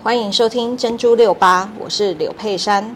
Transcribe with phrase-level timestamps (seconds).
[0.00, 2.94] 欢迎收听珍珠六八，我是柳佩珊。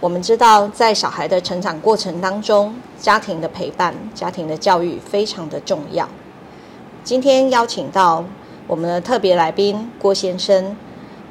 [0.00, 6.08] 我们知道，在小孩的成长过程当中，家庭的陪伴、家庭的教育非常的重要。
[7.02, 8.24] 今天邀请到
[8.68, 10.76] 我们的特别来宾郭先生，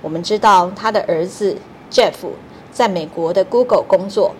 [0.01, 1.57] 我们知道他的儿子
[1.89, 2.13] Jeff
[2.71, 4.35] 在美国的 Google 工作，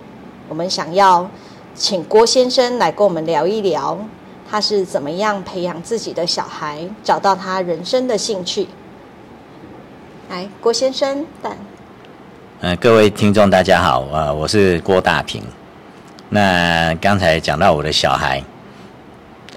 [0.49, 1.31] 我们想要。
[1.77, 3.95] 请郭先生来跟我们聊一聊，
[4.49, 8.67] 他是怎么样培养自己的小孩，找到他人生的兴趣。
[10.27, 11.55] 来，郭先生，但，
[12.61, 15.43] 呃，各位听众大家好，呃，我是郭大平。
[16.29, 18.43] 那刚才讲到我的小孩，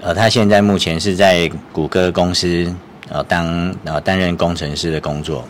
[0.03, 2.71] 呃，他现在目前是在谷歌公司
[3.09, 5.43] 呃当呃担任工程师的工作。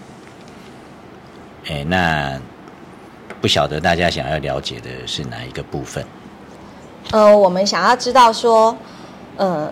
[1.68, 2.40] 哎，那
[3.42, 6.04] 不晓得大家想要了解的是哪一个部分？
[7.12, 8.74] 呃，我们想要知道说，
[9.36, 9.72] 嗯、呃，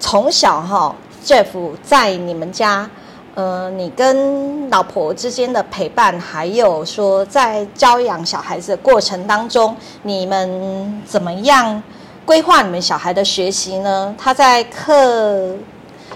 [0.00, 1.44] 从小哈，Jeff
[1.82, 2.88] 在你们家，
[3.34, 11.82] 呃，你跟老婆之间的陪伴，还有说在教养小孩子的过程当中，你们怎么样
[12.24, 14.14] 规划你们小孩的学习呢？
[14.16, 15.54] 他在课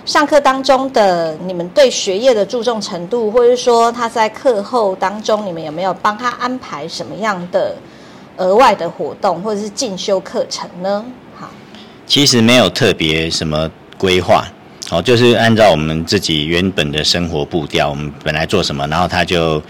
[0.07, 7.77] 上课当中的，你们对学业的注重程度，或者说他在课后当中，你们有没有帮他安排什么样的？
[8.43, 11.05] 额外的活动或者是进修课程呢？
[11.39, 11.49] 好，
[12.07, 14.45] 其实没有特别什么规划，
[14.91, 19.63] 哦，就是按照我们自己原本的生活步调，我们本来做什么，然后他就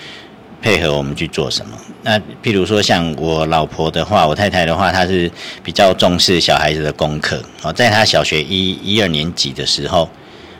[0.62, 1.76] 配合我们去做什么。
[2.02, 5.30] 那譬如说像我老婆的话，我太太的话，她是
[5.62, 7.40] 比较重视小孩子的功课。
[7.62, 10.08] 哦，在她小学一一二年级的时候，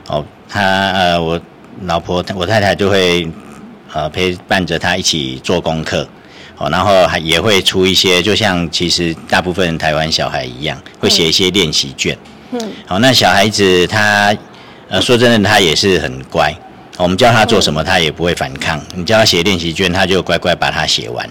[0.07, 0.61] 哦，她
[0.93, 1.41] 呃，我
[1.83, 3.29] 老婆我太太就会
[3.93, 6.07] 呃陪伴着她一起做功课。
[6.71, 12.17] 然后还也会出一些，就像其实大部分台湾小孩一样，会写一些练习卷。
[12.53, 14.37] 嗯，好，那小孩子他，
[14.89, 16.55] 呃，说真的，他也是很乖。
[16.99, 18.81] 我们教他做什么，他也不会反抗。
[18.95, 21.29] 你叫他写练习卷，他就乖乖把它写完，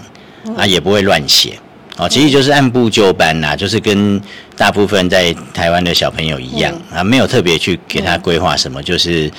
[0.56, 1.58] 啊，也不会乱写。
[1.96, 4.20] 哦，其实就是按部就班呐，就是跟
[4.56, 9.30] 大部分在台湾的小朋友一样啊，没有特别去给他规划什么，就是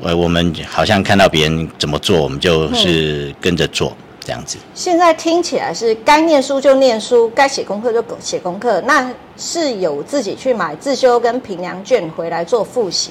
[0.00, 3.96] 呃，我们好像看到别人怎么做，我们就是跟着做。
[4.24, 8.80] 这样子，现在听起来是该念书就念书，该写功课就写功课。
[8.82, 13.10] 那是有自己去买自修跟平量卷回来做复习。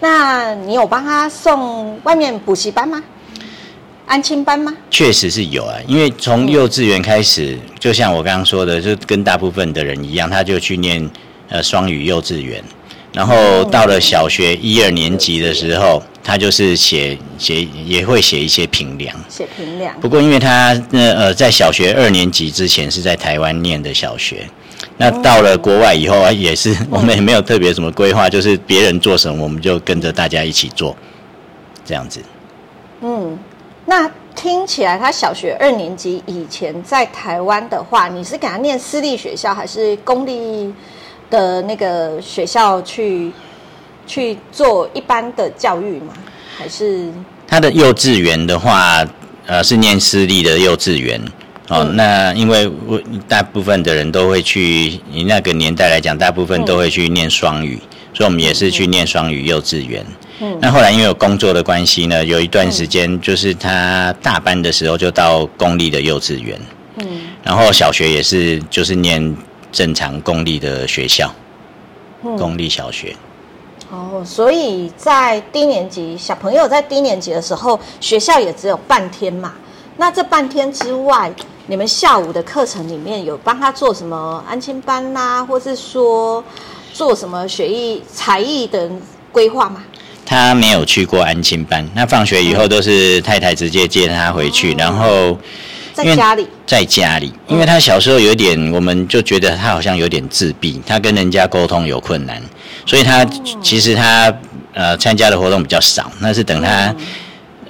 [0.00, 3.02] 那你有帮他送外面补习班吗？
[4.06, 4.72] 安亲班吗？
[4.90, 11.10] 确实是有啊，因为从幼稚园开始，就像我刚刚说的，就跟大部分的人一样，他就去念
[11.48, 12.62] 呃双语幼稚园。
[13.14, 19.94] 然后到了小学一二年级的时候，他就是写写也会写一些评量，写评量。
[20.00, 24.48] 不过因为他那呃在小学二年级之前是在台湾念的小学，
[24.96, 30.96] 那到了国外以后也是我们也没有特别什么规划，就是别人做什么我们就跟着大家一起做，
[31.84, 32.20] 这样子。
[33.00, 33.38] 嗯，
[33.86, 40.74] 那听起来他小学二年级以前在台湾的话，你是给他念私立学校还是公立？
[41.34, 43.32] 的那个学校去
[44.06, 46.14] 去做一般的教育吗？
[46.56, 47.10] 还是
[47.48, 49.04] 他的幼稚园的话，
[49.46, 51.20] 呃，是念私立的幼稚园
[51.66, 51.78] 哦。
[51.80, 60.06] 嗯、那因为我大部分的人都会去，以那个年代来讲，大部分都会去念双语，嗯、所以我们也是去念双语幼稚园。
[60.40, 66.56] 嗯，那后来因为有工作的关系呢，有一段时间就是他大班的时候就到公立的幼稚园。
[66.98, 67.06] 嗯，
[67.42, 69.36] 然后小学也是就是念。
[69.74, 71.30] 正常公立的学校，
[72.22, 73.14] 嗯、公立小学。
[73.90, 79.52] 哦，所以在低年级小朋友在低年级的时候，学校也只有半天嘛。
[79.96, 81.30] 那这半天之外，
[81.66, 86.42] 你们下午的课程里面有帮他做什么安亲班呐、啊，或是说
[86.92, 88.88] 做什么学艺才艺的
[89.32, 89.84] 规划吗？
[90.24, 95.36] 他没有去过安亲班，那放学以后都是太太直接接他回去，嗯、然后。
[95.94, 102.42] 在家里，在家里，因为他小时候有点，我们就觉得他好像有点自闭，他跟人家沟通有困难，
[102.84, 103.24] 所以他
[103.62, 104.34] 其实他
[104.72, 106.10] 呃参加的活动比较少。
[106.18, 106.92] 那是等他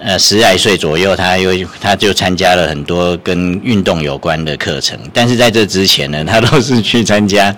[0.01, 4.99] 呃十来岁左右，他又他就参加了很多跟运动有关的课程。
[5.13, 7.55] 但是在这之前呢， 他都是去参加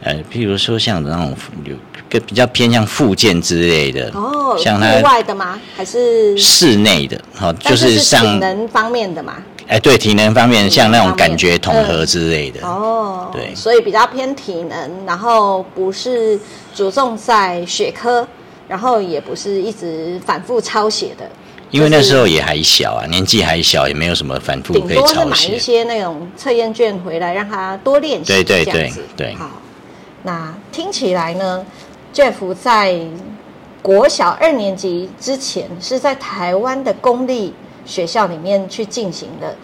[0.00, 1.74] 呃，譬如说像那种有
[2.08, 5.60] 个比较偏向复健之类的哦，像他户外的吗？
[5.76, 7.20] 还是室内的？
[7.34, 9.34] 好，就是上体能方面的嘛。
[9.66, 16.38] 哎，对，体能方面像那种感觉统合之类的、嗯、哦，对，所以比较偏体能，然后不是
[16.74, 18.26] 着重在学科，
[18.68, 21.28] 然后也不是一直反复抄写的。
[21.70, 25.06] 因为那时候也还小啊，年纪还小，也没有什么反复可以抄写。
[25.06, 28.32] 顶多买一些那种测验卷回来，让他多练习。
[28.32, 29.34] 对对对对。
[29.34, 29.50] 好，
[30.22, 31.66] 那听起来呢
[32.14, 32.96] ，Jeff 在
[33.82, 37.52] 国小二年级之前是在台湾的公立
[37.84, 39.56] 学校里面去进行的，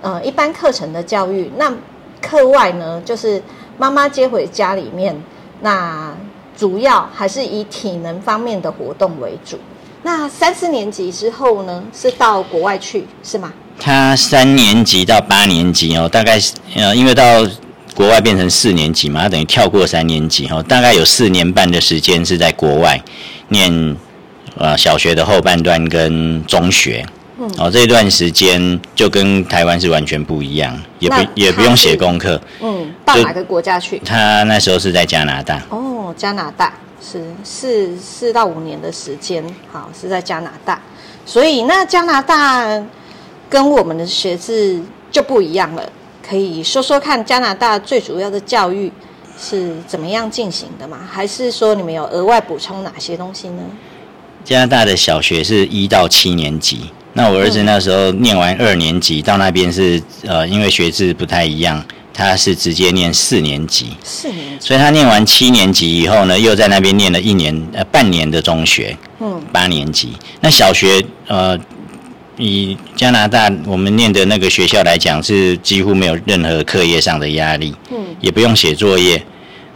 [0.00, 1.50] 呃，一般课程的教育。
[1.56, 1.72] 那
[2.20, 3.42] 课外呢，就是
[3.78, 5.14] 妈妈接回家里面，
[5.60, 6.12] 那
[6.56, 9.58] 主要还是以体能方面的活动为主。
[10.02, 13.52] 那三四年级之后呢，是到国外去是吗？
[13.78, 16.38] 他三年级到八年级哦，大概
[16.74, 17.46] 呃，因为到
[17.94, 23.00] 国外变成四年级嘛，他等于跳过三年级哦，大概有四年半的时间是在国外
[23.48, 23.96] 念
[24.56, 27.06] 呃小学的后半段跟中学。
[27.38, 32.40] 嗯，哦，这段时间就跟台湾是完全不一样，也不也不用写功课。
[32.60, 33.98] 嗯，到哪个国家去？
[34.04, 35.62] 他那时候是在加拿大。
[35.70, 36.72] 哦，加拿大。
[37.00, 40.82] 是四四到五年的时间，好，是在加拿大，
[41.24, 42.66] 所以那加拿大
[43.48, 45.92] 跟我们的学制就不一样了。
[46.28, 48.92] 可以说说看，加拿大最主要的教育
[49.38, 50.98] 是怎么样进行的吗？
[51.08, 53.62] 还是说你们有额外补充哪些东西呢？
[54.44, 61.84] 加拿大的小学是一到七年级，那我儿子那时候念完二年级，到那边是呃，因为学制不太一样。
[62.14, 70.12] 他是直接念四年级，四年级，所以他念完七年级以后呢，又在那边念了一年呃半年的中学，嗯，八年级。
[70.40, 71.56] 那小学呃，
[72.36, 79.22] 以加拿大我们念的那个学校来讲，是几乎没有任何课业上的压力，嗯，也不用写作业。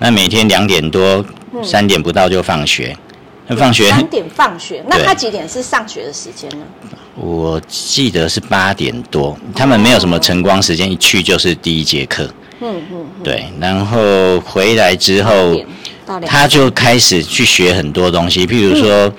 [0.01, 1.25] 那每天两点多，
[1.63, 2.97] 三点不到就放学。
[3.11, 3.12] 那
[3.57, 3.89] 放学。
[3.91, 6.65] 三点放学， 那他几点是上学的时间呢？
[7.15, 12.29] 我记得是八点多，他们没有什么晨光时间，一去就是第一节课。
[12.61, 15.33] 嗯嗯，对，然后回来之后，
[16.25, 19.13] 他就开始去学很多东西，譬如说，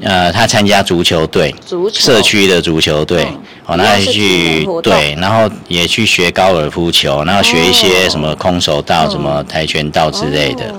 [0.00, 2.00] 呃，他参加足球队，足球。
[2.00, 3.26] 社区的足球队，
[3.66, 10.72] 哦，那去对，然后也去学高尔夫球，然后学一些什么空手道、什么跆拳道之类的。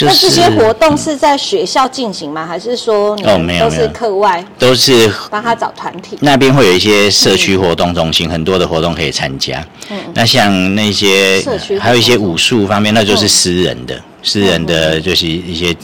[0.00, 2.46] 那这些活动是在学校进行吗？
[2.46, 6.18] 还是说哦，没有，都是课外，都是帮他找团体。
[6.20, 9.64] 那边会有一些社区活动中心，很多的活动可以参加。
[9.90, 15.74] 嗯，那像那些社区，还有一些武术方面，那就是私人的，私人的就是一些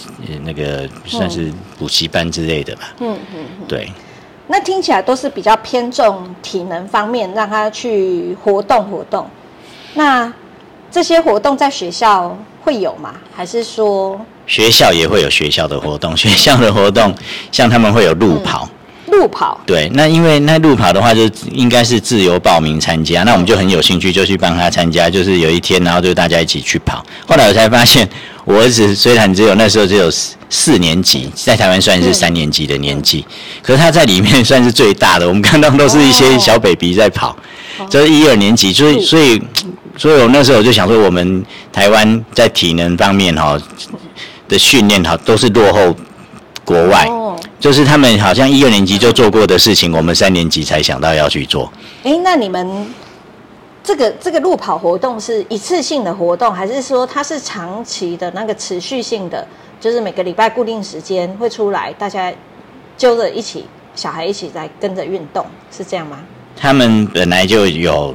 [0.45, 2.93] 那个算是补习班之类的吧。
[3.01, 3.91] 嗯嗯，对。
[4.49, 9.27] 那听起来都是比较偏重体能方面，让他去活动活动。
[9.95, 10.31] 那
[10.91, 13.15] 这些活动在学校会有吗？
[13.35, 16.15] 还是说学校也会有学校的活动？
[16.17, 17.15] 学校的活动
[17.51, 18.69] 像他们会有路跑，
[19.07, 19.91] 嗯、路跑对。
[19.95, 23.25] 那因为那路跑的话，就应该是自由报名参加。
[23.25, 25.11] 那我们就很有兴趣，就去帮他参加。
[25.11, 27.05] 就是有一天，然后就大家一起去跑。
[27.27, 28.09] 后来我才发现，
[28.45, 30.11] 我儿子虽然只有那时候只有
[30.51, 33.25] 四年级，在台湾算是三年级的年纪，
[33.63, 35.27] 可是他在里面算是最大的。
[35.29, 37.37] 我们看到都是一些小 baby 在跑，
[37.89, 39.43] 这是一二年级，所以所以。
[39.95, 43.61] 所以，我那时候我就想说，我们台湾在体能方面哈
[44.49, 45.95] 的训练哈，都是落后
[46.65, 47.07] 国外。
[47.61, 51.71] 就是他们好像一二年级就做过的事情，我们三年级才想到要去做。
[52.05, 52.87] 哎，那你们
[53.83, 59.47] 这个这个路跑活动是一次性的活动，还是说它是长期的那个持续性的？
[59.81, 62.33] 就是每个礼拜固定时间会出来，大家
[62.97, 65.45] 揪着一起，小孩一起在跟着运动，
[65.77, 66.19] 是这样吗？
[66.57, 68.15] 他们本来就有。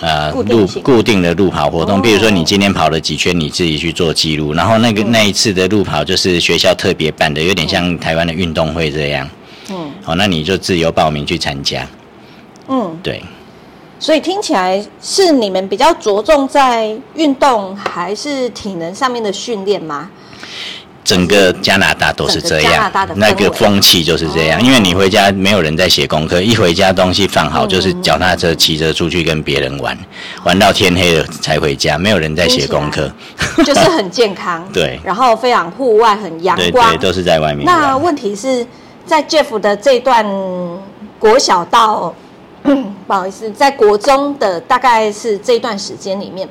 [0.00, 9.28] 呃，路固定的路跑活动，比如说你今天跑了几圈，你自己去做记录，然后那个那一次的路跑就是学校特别办的，有点像台湾的运动会这样。
[9.70, 11.84] 嗯，好，那你就自由报名去参加。
[12.68, 13.20] 嗯，对。
[13.98, 20.10] 所以听起来是你们比较着重在运动还是体能上面的训练吗？
[21.04, 24.62] 整个加拿大都是这样，那个风气就是这样。
[24.62, 29.96] 因为你回家没有人在写功课，一回家东西放好就是脚踏车骑着出去跟别人玩，
[30.44, 33.10] 玩到天黑了才回家，没有人在写功课，
[33.64, 34.62] 就是很健康。
[34.70, 37.64] 对，然后非常户外，很阳光，对，都是在外面。
[37.64, 38.66] 那问题是
[39.06, 40.26] 在 Jeff 的这段
[41.18, 42.14] 国小到，
[43.06, 46.48] 不好意思，在国中的大概是这段时间里面。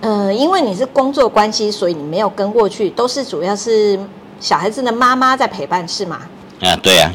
[0.00, 3.98] 嗯、呃，因为你是工作关系，所以你没有跟过去，都是主要是
[4.38, 6.20] 小孩子的妈妈在陪伴，是吗？
[6.60, 7.10] 啊，对啊。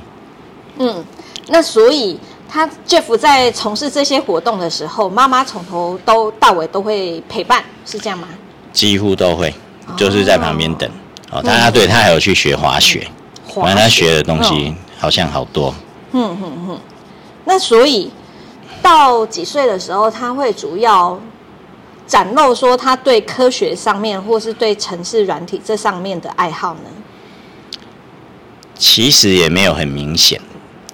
[0.78, 1.06] 嗯，
[1.48, 2.20] 那所以
[2.50, 8.28] 他 Jeff 在从事这些活动的时候，妈妈从头都到尾都会陪伴，是这样吗？
[8.74, 9.54] 几乎都会，
[9.96, 10.90] 就是在旁边等。
[11.30, 13.08] 哦，哦他对他还有去学滑雪，
[13.54, 15.74] 反正他学的东西好像好多。
[16.14, 16.80] 嗯嗯嗯。
[17.46, 18.12] 那所以
[18.82, 21.20] 到几岁的时候，他会主要？
[22.08, 26.90] 展露说他对科学上面，或是对城市软体这上面的爱好呢？
[28.78, 30.42] 其实也没有很明显。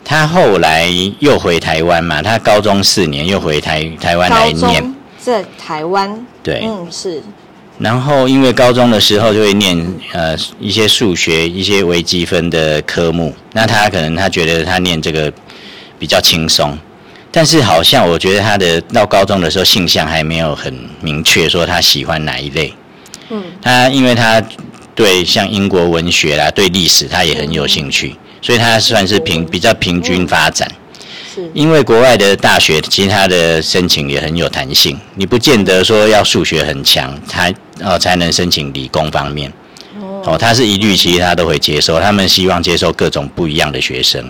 [0.06, 6.24] 他后来又回台湾嘛，他高中四年又回台台湾来念，在台湾。
[6.44, 7.24] 对，嗯，是。
[7.80, 9.76] 然后因为高中的时候就会念
[10.14, 15.34] 呃一些数学、一些微积分的科目，那他可能他觉得他念这个
[15.98, 16.78] 比较轻松，
[17.38, 22.74] 但是好像我觉得他的到高中的时候性向还没有很明确，说他喜欢哪一类。
[23.30, 24.42] 嗯，他因为他
[24.96, 30.68] 对像英国文学啦、对历史他也很有兴趣，所以他算是平比较平均发展。
[31.54, 37.54] 因为国外的大学，其实他的申请也很有弹性，你不见得说要数学很强，才
[37.84, 39.54] 哦才能申请理工方面。
[40.24, 44.28] 哦，他是一律其实他都会接受，他们希望接受各种不一样的学生。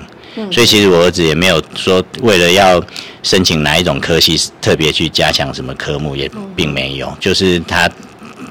[0.52, 2.82] 所以其实我儿子也没有说为了要
[3.24, 7.90] 申请哪一种科系特别去加强什么科目，也并没有，就是他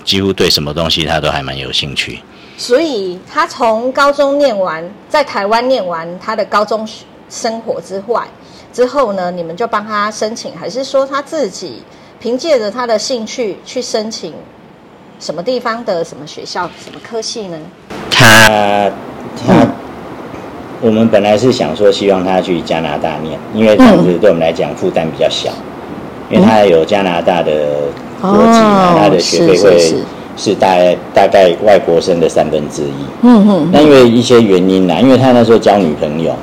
[0.05, 2.21] 几乎对什么东西他都还蛮有兴趣。
[2.59, 6.88] 所以他从高中念完，在台湾念完他的高中
[7.28, 8.26] 生活之外。
[8.73, 11.83] 之后呢，你们就帮他申请，还是说他自己
[12.21, 14.35] 凭借着他的兴趣去申请
[15.19, 17.59] 什么地方的什么学校、什么科系呢？
[18.11, 18.90] 他
[20.80, 25.50] 我们本来是想说希望他去加拿大念，因为这样子对我们来讲负担比较小，
[26.30, 27.52] 嗯、因为他有加拿大的
[28.21, 29.95] 国籍，哦、他的学费会
[30.37, 33.06] 是大概大概外国生的三分之一。
[33.23, 33.71] 嗯嗯。
[33.73, 36.35] 那因为一些原因呢，因为他那时候交女朋友。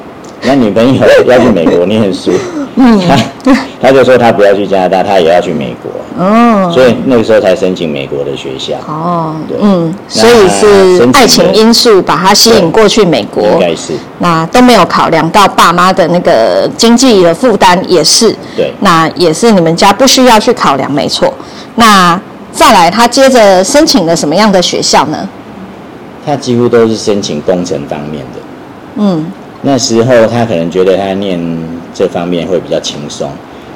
[0.46, 2.30] 那女朋友要去美国念书，
[2.76, 3.16] 嗯，他
[3.82, 5.92] 他就说他不要去加拿大，他也要去美国，
[6.24, 21.34] 哦，所以那个时候才申请美国的学校，哦，对，嗯，所以是爱情因素把他吸引过去美国，应该是，那都没有考量到爸妈的那个经济的负担，也是，对，那也是你们家不需要去考量，没错。
[21.76, 22.20] 那
[22.52, 25.28] 再来，他接着申请了什么样的学校呢？
[26.26, 28.40] 他几乎都是申请工程方面的，
[28.96, 29.26] 嗯。
[29.66, 31.40] 那时候他可能觉得他念
[31.94, 33.30] 这方面会比较轻松，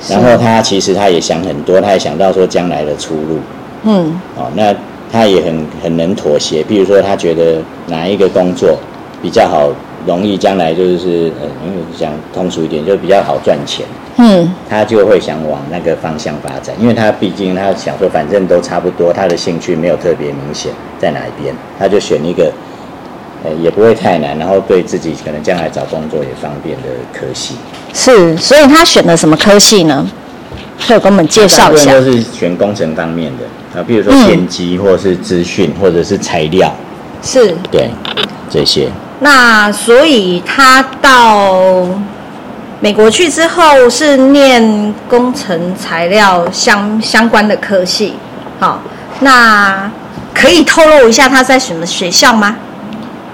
[0.09, 3.39] 然后他其实他也想很多，他也想到说将来的出路，
[3.83, 4.73] 嗯，哦，那
[5.11, 8.77] 他也很很能妥协，比如说他觉得哪一个工作
[9.21, 9.69] 比较好，
[10.05, 13.85] 容易将来就是呃，因为讲通俗一点，就比较好赚钱，
[14.17, 22.51] 嗯，他就会想往那个方向发展，因为他毕竟他想说反正都差不多，他的兴趣没有特别明显在哪一边，他就选一个。
[23.61, 27.55] 也不会太难，然后对自己可能将来找工作也方便的科系。
[27.93, 30.07] 是，所以他选了什么科系呢？
[30.87, 31.91] 可以给我们介绍一下。
[31.93, 36.71] 都是选工程方面的啊，比如说电机，或者是资讯，或者是材料。
[37.23, 37.55] 是。
[37.71, 37.89] 对，
[38.49, 38.89] 这些。
[39.19, 41.83] 那所以他到
[42.79, 48.13] 美国去之后，是念工程材料相相关的科系。
[48.59, 48.81] 好，
[49.21, 49.91] 那
[50.33, 52.55] 可以透露一下他在什么学校吗？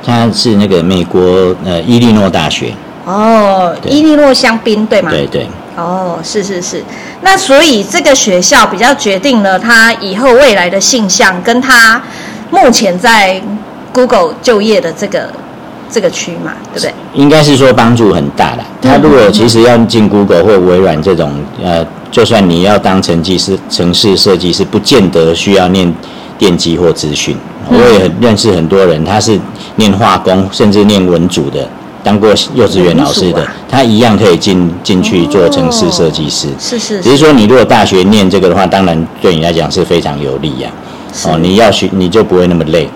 [0.05, 2.73] 他是那个美国呃伊利诺大学
[3.05, 5.11] 哦，伊利诺香槟对吗？
[5.11, 5.47] 对对。
[5.75, 6.83] 哦，是是是。
[7.21, 12.01] 那所以这个学校比较决定了他以后未来的性向，跟他
[12.51, 13.41] 目前在
[13.91, 15.29] Google 就业的这个
[15.89, 16.93] 这个区嘛，对不对？
[17.15, 18.63] 应该是说帮助很大的。
[18.81, 21.33] 他如果其实要进 Google 或微软这种
[21.63, 25.91] 呃，就算你要当成绩是城市设计师，不见得需要念
[26.43, 27.37] 电机或资讯。
[27.69, 29.39] 我也很认识很多人，他是
[29.77, 31.65] 念化工，甚至念文组的，
[32.03, 36.49] 当过幼稚园老师的，啊、他一样可以进进去做城市设计师。
[36.59, 37.01] 是是。
[37.01, 40.69] 只是说，你如果大学念这个的话，当然对你来讲是非常有利呀、
[41.23, 41.31] 啊。
[41.31, 42.89] 哦，你要学，你就不会那么累。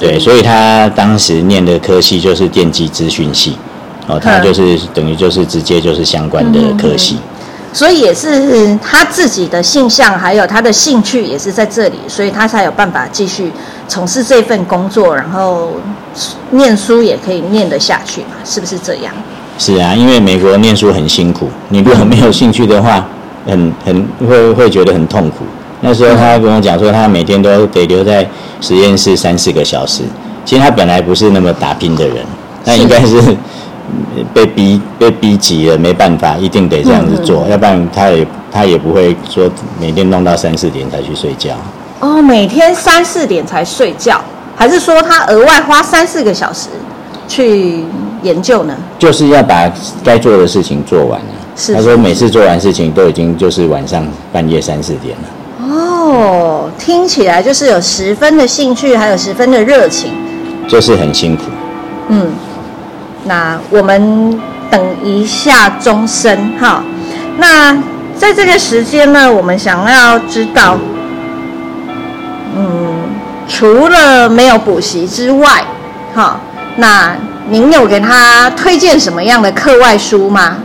[0.00, 3.58] 对，所以他当时念的科系就是电机资讯系。
[4.06, 7.16] 哦，他就是等于就是直接就是相关的科系。
[7.16, 7.35] 嗯
[7.76, 13.52] 所以也是他自己的性向，还有他的兴趣也是在这里，所以他才有办法继续
[13.86, 15.72] 从事这份工作，然后
[16.52, 19.12] 念书也可以念得下去嘛，是不是这样？
[19.58, 23.06] 是啊，因为美国念书很辛苦，你如果没有兴趣的话，
[23.46, 25.44] 很很会会觉得很痛苦。
[25.82, 28.26] 那时候他跟我讲说，他每天都得留在
[28.62, 30.02] 实验室三四个小时。
[30.46, 32.24] 其实他本来不是那么打拼的人，
[32.64, 33.36] 那应该是。
[34.32, 39.50] 被逼被逼急了，没办法，一定得这样子做，嗯嗯，要不然他也他也不会说
[39.80, 41.54] 每天弄到三四点才去睡觉。
[42.00, 44.20] 哦，每天三四点才睡觉，
[44.54, 46.68] 还是说他额外花三四个小时
[47.26, 47.84] 去
[48.22, 48.74] 研究呢？
[48.98, 49.70] 就是要把
[50.04, 51.26] 该做的事情做完了。
[51.56, 55.68] 是，他说每次做完事情都已经就是晚上半夜三四点了。
[55.68, 60.12] 哦，听起来就是有十分的兴趣，还有十分的热情。
[60.68, 61.44] 就是很辛苦。
[62.08, 62.30] 嗯。
[63.26, 64.40] 那我们
[64.70, 66.82] 等一下钟声哈。
[67.38, 67.76] 那
[68.16, 70.78] 在这个时间呢，我们想要知道，
[72.56, 72.94] 嗯，
[73.46, 75.64] 除了没有补习之外，
[76.14, 76.40] 哈，
[76.76, 77.14] 那
[77.48, 80.56] 您有给他推荐什么样的课外书吗？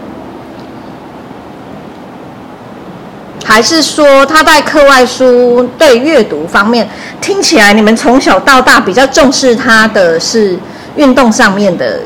[3.44, 6.88] 还是说他在课外书对阅读方面，
[7.20, 10.58] 听起来你们从小到大比较重视他的是
[10.96, 12.00] 运动上面的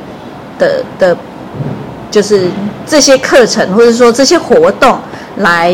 [0.57, 1.17] 的的，
[2.12, 2.50] 就是
[2.85, 4.97] 这些课程或者说这些活动
[5.38, 5.74] 来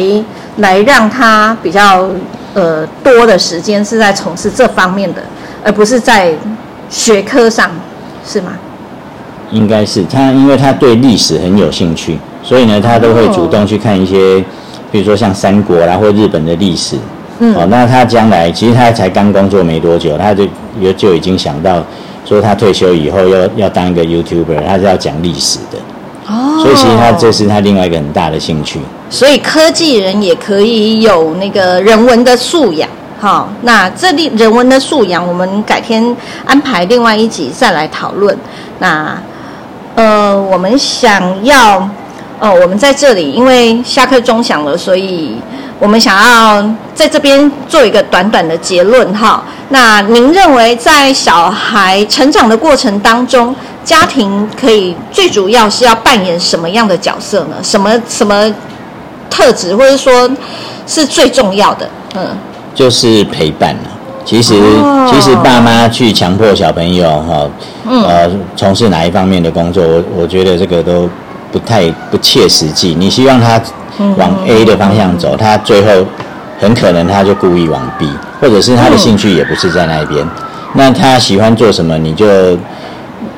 [0.58, 2.10] 来让他比较
[2.54, 5.22] 呃多的时间是在从事这方面的，
[5.64, 6.34] 而不是在
[6.90, 7.72] 学科上，
[8.26, 8.54] 是吗？
[9.52, 14.44] 应该是他，因为他对历史很有兴趣，所以呢，他都会主动去看一些。
[14.92, 16.98] 比如说像三国啦，或日本的历史，
[17.44, 20.46] 嗯，哦，那他将来其实他才刚工作没多久，他就
[20.80, 21.84] 就就已经想到
[22.24, 25.80] 说他退休以后要要当一个 YouTuber，他是要讲历史的，
[26.28, 28.80] 哦，所以其实他这是他另外一个很大的兴趣。
[29.10, 32.88] 所以科技人也可以有那个人文的素养，
[33.20, 38.38] 好，那这里人文的素养，我们改天安排另外一集再来讨论。
[38.78, 39.18] 那
[39.96, 41.90] 呃，我们想要。
[42.44, 45.36] 哦，我们在这里，因为下课钟响了，所以
[45.82, 49.44] 我们想要在这边做一个短短的结论哈。
[49.70, 57.56] 那您认为在小孩成长的过程当中，家庭可以最主要是要扮演什么样的角色呢？
[57.64, 58.48] 什么什么
[59.28, 60.30] 特质，或者说
[60.86, 61.90] 是最重要的？
[62.14, 62.28] 嗯，
[62.76, 63.76] 就是陪伴。
[64.24, 67.50] 其实，哦、其实爸妈去强迫小朋友哈，
[67.90, 71.10] 呃，从事哪一方面的工作，我我觉得这个都。
[71.52, 72.96] 不太不切实际。
[72.98, 73.62] 你希望他
[74.18, 76.06] 往 A 的方向走，他最后
[76.60, 80.26] 很可能他就故意往 B，或者是他的兴趣也不是在那边。
[80.74, 82.58] 那他喜欢做什么，你就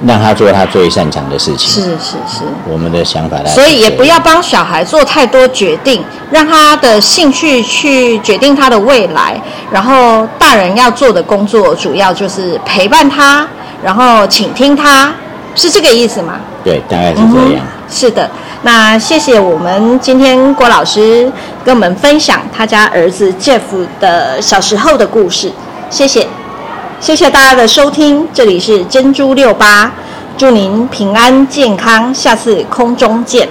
[0.05, 1.69] 让他做他最擅长的事情。
[1.69, 3.49] 是是是，我们的想法来。
[3.51, 9.41] 所以也不要帮小孩做太多决定，让他的兴趣去决定他的未来。
[9.71, 13.47] 然后大人要做的工作，主要就是陪伴他，
[13.83, 15.11] 然后倾听他，
[15.55, 16.35] 是这个意思吗？
[16.63, 17.65] 对，大概是这样。
[17.65, 18.27] 嗯是的，
[18.63, 21.31] 那谢谢我们今天郭老师
[21.63, 23.61] 跟我们分享他家儿子 Jeff
[23.99, 25.51] 的小时候的故事，
[25.91, 26.27] 谢谢，
[26.99, 29.91] 谢谢大家的收听，这里是珍珠六八，
[30.35, 33.47] 祝您平安健康，下次空中见。